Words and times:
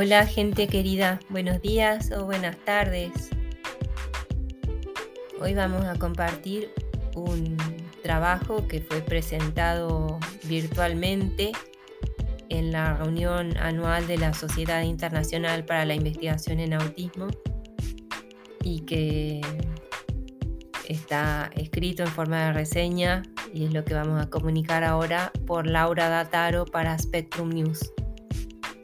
Hola 0.00 0.26
gente 0.26 0.68
querida, 0.68 1.18
buenos 1.28 1.60
días 1.60 2.12
o 2.12 2.24
buenas 2.24 2.56
tardes. 2.58 3.10
Hoy 5.40 5.54
vamos 5.54 5.86
a 5.86 5.98
compartir 5.98 6.70
un 7.16 7.56
trabajo 8.04 8.68
que 8.68 8.80
fue 8.80 9.00
presentado 9.00 10.20
virtualmente 10.44 11.50
en 12.48 12.70
la 12.70 12.94
reunión 12.94 13.56
anual 13.56 14.06
de 14.06 14.18
la 14.18 14.34
Sociedad 14.34 14.82
Internacional 14.82 15.64
para 15.64 15.84
la 15.84 15.94
Investigación 15.94 16.60
en 16.60 16.74
Autismo 16.74 17.26
y 18.62 18.82
que 18.82 19.40
está 20.88 21.50
escrito 21.56 22.04
en 22.04 22.10
forma 22.10 22.44
de 22.44 22.52
reseña 22.52 23.24
y 23.52 23.64
es 23.64 23.74
lo 23.74 23.84
que 23.84 23.94
vamos 23.94 24.22
a 24.22 24.30
comunicar 24.30 24.84
ahora 24.84 25.32
por 25.44 25.66
Laura 25.66 26.08
Dataro 26.08 26.66
para 26.66 26.96
Spectrum 26.96 27.48
News. 27.48 27.92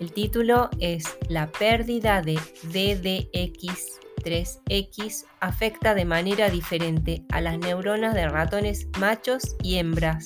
El 0.00 0.12
título 0.12 0.70
es 0.78 1.18
La 1.28 1.50
pérdida 1.50 2.22
de 2.22 2.36
DDX3X 2.36 5.24
afecta 5.40 5.96
de 5.96 6.04
manera 6.04 6.50
diferente 6.50 7.24
a 7.32 7.40
las 7.40 7.58
neuronas 7.58 8.14
de 8.14 8.28
ratones 8.28 8.86
machos 9.00 9.56
y 9.60 9.78
hembras. 9.78 10.22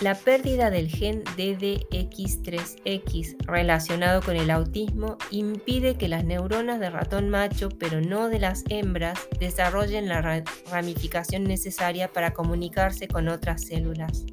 La 0.00 0.14
pérdida 0.14 0.70
del 0.70 0.88
gen 0.88 1.22
DDX3X 1.36 3.36
relacionado 3.46 4.22
con 4.22 4.36
el 4.36 4.50
autismo 4.50 5.18
impide 5.30 5.96
que 5.96 6.08
las 6.08 6.24
neuronas 6.24 6.80
de 6.80 6.88
ratón 6.88 7.28
macho, 7.28 7.68
pero 7.68 8.00
no 8.00 8.28
de 8.28 8.38
las 8.38 8.64
hembras, 8.70 9.28
desarrollen 9.38 10.08
la 10.08 10.42
ramificación 10.70 11.44
necesaria 11.44 12.10
para 12.10 12.32
comunicarse 12.32 13.08
con 13.08 13.28
otras 13.28 13.66
células. 13.66 14.24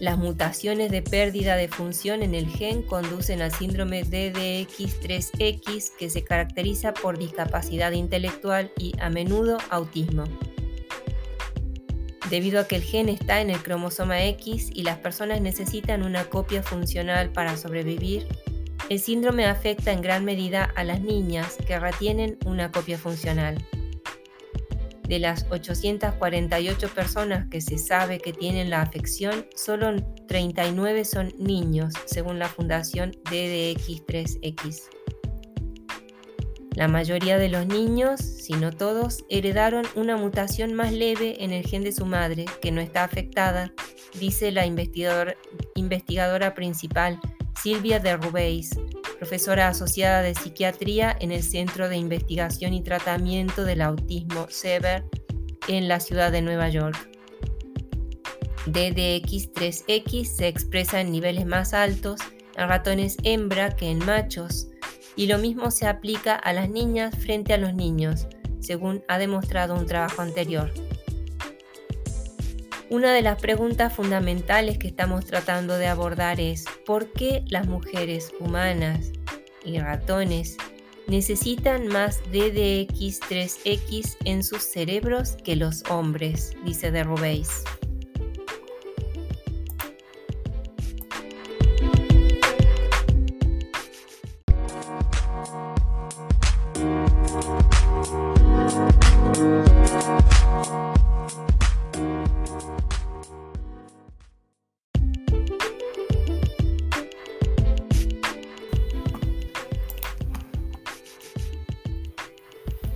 Las 0.00 0.16
mutaciones 0.16 0.90
de 0.90 1.02
pérdida 1.02 1.56
de 1.56 1.68
función 1.68 2.22
en 2.22 2.34
el 2.34 2.48
gen 2.48 2.82
conducen 2.82 3.42
al 3.42 3.52
síndrome 3.52 4.02
DDX3X 4.02 5.90
que 5.98 6.08
se 6.08 6.24
caracteriza 6.24 6.94
por 6.94 7.18
discapacidad 7.18 7.92
intelectual 7.92 8.72
y 8.78 8.94
a 8.98 9.10
menudo 9.10 9.58
autismo. 9.68 10.24
Debido 12.30 12.60
a 12.60 12.66
que 12.66 12.76
el 12.76 12.82
gen 12.82 13.10
está 13.10 13.42
en 13.42 13.50
el 13.50 13.62
cromosoma 13.62 14.24
X 14.24 14.70
y 14.72 14.84
las 14.84 14.96
personas 14.96 15.42
necesitan 15.42 16.02
una 16.02 16.24
copia 16.24 16.62
funcional 16.62 17.30
para 17.30 17.58
sobrevivir, 17.58 18.26
el 18.88 19.00
síndrome 19.00 19.44
afecta 19.44 19.92
en 19.92 20.00
gran 20.00 20.24
medida 20.24 20.72
a 20.76 20.82
las 20.82 21.02
niñas 21.02 21.58
que 21.66 21.78
retienen 21.78 22.38
una 22.46 22.72
copia 22.72 22.96
funcional. 22.96 23.62
De 25.10 25.18
las 25.18 25.44
848 25.50 26.88
personas 26.90 27.48
que 27.50 27.60
se 27.60 27.78
sabe 27.78 28.20
que 28.20 28.32
tienen 28.32 28.70
la 28.70 28.80
afección, 28.80 29.44
solo 29.56 29.96
39 30.28 31.04
son 31.04 31.34
niños, 31.36 31.94
según 32.06 32.38
la 32.38 32.46
Fundación 32.46 33.10
DDX3X. 33.24 34.82
La 36.76 36.86
mayoría 36.86 37.38
de 37.38 37.48
los 37.48 37.66
niños, 37.66 38.20
si 38.20 38.52
no 38.52 38.70
todos, 38.70 39.24
heredaron 39.28 39.84
una 39.96 40.16
mutación 40.16 40.74
más 40.74 40.92
leve 40.92 41.42
en 41.42 41.50
el 41.50 41.66
gen 41.66 41.82
de 41.82 41.90
su 41.90 42.06
madre, 42.06 42.44
que 42.62 42.70
no 42.70 42.80
está 42.80 43.02
afectada, 43.02 43.72
dice 44.20 44.52
la 44.52 44.64
investigadora 44.64 46.54
principal, 46.54 47.18
Silvia 47.60 47.98
de 47.98 48.16
Rubeis, 48.16 48.78
profesora 49.20 49.68
asociada 49.68 50.22
de 50.22 50.34
psiquiatría 50.34 51.14
en 51.20 51.30
el 51.30 51.42
Centro 51.42 51.90
de 51.90 51.98
Investigación 51.98 52.72
y 52.72 52.82
Tratamiento 52.82 53.64
del 53.64 53.82
Autismo 53.82 54.46
SEVER 54.48 55.04
en 55.68 55.88
la 55.88 56.00
ciudad 56.00 56.32
de 56.32 56.40
Nueva 56.40 56.70
York. 56.70 56.96
DDX3X 58.64 60.24
se 60.24 60.48
expresa 60.48 61.02
en 61.02 61.12
niveles 61.12 61.44
más 61.44 61.74
altos 61.74 62.18
en 62.56 62.66
ratones 62.66 63.18
hembra 63.22 63.76
que 63.76 63.90
en 63.90 63.98
machos 63.98 64.68
y 65.16 65.26
lo 65.26 65.36
mismo 65.36 65.70
se 65.70 65.86
aplica 65.86 66.34
a 66.34 66.54
las 66.54 66.70
niñas 66.70 67.14
frente 67.14 67.52
a 67.52 67.58
los 67.58 67.74
niños, 67.74 68.26
según 68.60 69.04
ha 69.06 69.18
demostrado 69.18 69.74
un 69.74 69.84
trabajo 69.84 70.22
anterior. 70.22 70.72
Una 72.90 73.12
de 73.12 73.22
las 73.22 73.40
preguntas 73.40 73.94
fundamentales 73.94 74.76
que 74.76 74.88
estamos 74.88 75.24
tratando 75.24 75.78
de 75.78 75.86
abordar 75.86 76.40
es 76.40 76.64
¿por 76.84 77.12
qué 77.12 77.44
las 77.46 77.68
mujeres 77.68 78.32
humanas 78.40 79.12
y 79.64 79.78
ratones 79.78 80.56
necesitan 81.06 81.86
más 81.86 82.20
DDX3X 82.32 84.16
en 84.24 84.42
sus 84.42 84.64
cerebros 84.64 85.36
que 85.44 85.54
los 85.54 85.84
hombres? 85.88 86.56
dice 86.64 86.90
de 86.90 87.04
Rubeis. 87.04 87.62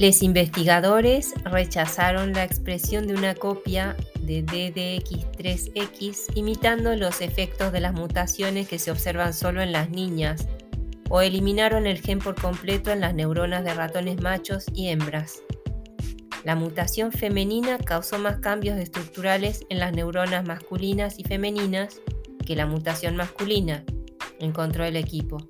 Los 0.00 0.22
investigadores 0.22 1.34
rechazaron 1.44 2.32
la 2.32 2.43
expresión 2.43 3.06
de 3.06 3.15
una 3.15 3.37
copia 3.37 3.97
de 4.21 4.44
DDX3X 4.44 6.34
imitando 6.34 6.97
los 6.97 7.21
efectos 7.21 7.71
de 7.72 7.78
las 7.78 7.93
mutaciones 7.93 8.69
que 8.69 8.81
se 8.81 8.91
observan 8.91 9.33
solo 9.33 9.62
en 9.62 9.71
las 9.71 9.91
niñas 9.91 10.49
o 11.10 11.21
eliminaron 11.21 11.87
el 11.87 12.00
gen 12.00 12.19
por 12.19 12.34
completo 12.34 12.91
en 12.91 13.03
las 13.03 13.15
neuronas 13.15 13.62
de 13.62 13.72
ratones 13.72 14.21
machos 14.21 14.65
y 14.75 14.88
hembras. 14.88 15.43
La 16.43 16.56
mutación 16.56 17.12
femenina 17.12 17.78
causó 17.78 18.19
más 18.19 18.41
cambios 18.41 18.78
estructurales 18.78 19.65
en 19.69 19.78
las 19.78 19.93
neuronas 19.93 20.44
masculinas 20.44 21.21
y 21.21 21.25
femeninas 21.25 22.00
que 22.44 22.56
la 22.56 22.66
mutación 22.66 23.15
masculina, 23.15 23.84
encontró 24.41 24.84
el 24.84 24.97
equipo 24.97 25.49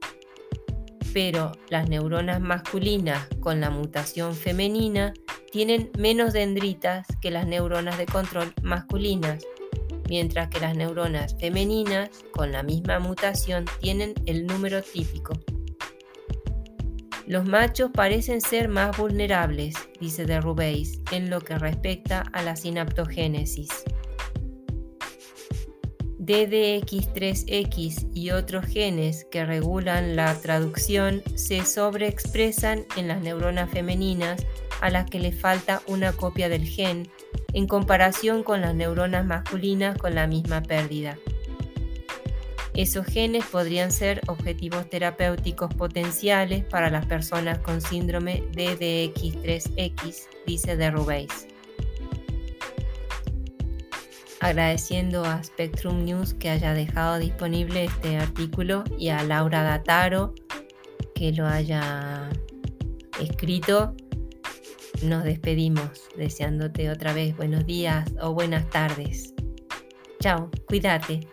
pero 1.14 1.52
las 1.70 1.88
neuronas 1.88 2.40
masculinas 2.40 3.28
con 3.38 3.60
la 3.60 3.70
mutación 3.70 4.34
femenina 4.34 5.14
tienen 5.52 5.90
menos 5.96 6.32
dendritas 6.32 7.06
que 7.22 7.30
las 7.30 7.46
neuronas 7.46 7.96
de 7.98 8.06
control 8.06 8.52
masculinas, 8.62 9.46
mientras 10.08 10.48
que 10.48 10.58
las 10.58 10.76
neuronas 10.76 11.36
femeninas 11.38 12.10
con 12.32 12.50
la 12.50 12.64
misma 12.64 12.98
mutación 12.98 13.64
tienen 13.80 14.14
el 14.26 14.44
número 14.44 14.82
típico. 14.82 15.34
Los 17.28 17.46
machos 17.46 17.92
parecen 17.92 18.40
ser 18.40 18.68
más 18.68 18.96
vulnerables, 18.98 19.76
dice 20.00 20.26
de 20.26 20.40
en 21.12 21.30
lo 21.30 21.40
que 21.40 21.56
respecta 21.56 22.24
a 22.32 22.42
la 22.42 22.56
sinaptogénesis. 22.56 23.70
DDX3X 26.24 28.08
y 28.14 28.30
otros 28.30 28.64
genes 28.66 29.26
que 29.30 29.44
regulan 29.44 30.16
la 30.16 30.34
traducción 30.40 31.22
se 31.34 31.64
sobreexpresan 31.64 32.86
en 32.96 33.08
las 33.08 33.20
neuronas 33.20 33.70
femeninas 33.70 34.46
a 34.80 34.90
las 34.90 35.08
que 35.08 35.20
le 35.20 35.32
falta 35.32 35.82
una 35.86 36.12
copia 36.12 36.48
del 36.48 36.66
gen 36.66 37.08
en 37.52 37.66
comparación 37.66 38.42
con 38.42 38.60
las 38.62 38.74
neuronas 38.74 39.26
masculinas 39.26 39.98
con 39.98 40.14
la 40.14 40.26
misma 40.26 40.62
pérdida. 40.62 41.18
Esos 42.74 43.06
genes 43.06 43.44
podrían 43.44 43.92
ser 43.92 44.20
objetivos 44.26 44.90
terapéuticos 44.90 45.72
potenciales 45.74 46.64
para 46.64 46.90
las 46.90 47.06
personas 47.06 47.60
con 47.60 47.80
síndrome 47.80 48.42
DDX3X, 48.52 50.26
dice 50.44 50.76
de 50.76 50.90
agradeciendo 54.44 55.24
a 55.24 55.42
Spectrum 55.42 56.04
News 56.04 56.34
que 56.34 56.50
haya 56.50 56.74
dejado 56.74 57.18
disponible 57.18 57.84
este 57.84 58.18
artículo 58.18 58.84
y 58.98 59.08
a 59.08 59.24
Laura 59.24 59.62
Dataro 59.62 60.34
que 61.14 61.32
lo 61.32 61.46
haya 61.46 62.28
escrito. 63.18 63.94
Nos 65.02 65.24
despedimos 65.24 65.88
deseándote 66.16 66.90
otra 66.90 67.14
vez 67.14 67.34
buenos 67.34 67.64
días 67.64 68.06
o 68.20 68.34
buenas 68.34 68.68
tardes. 68.68 69.32
Chao, 70.20 70.50
cuídate. 70.66 71.26